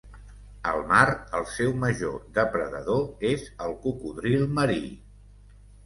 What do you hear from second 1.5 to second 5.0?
seu major depredador és el cocodril marí.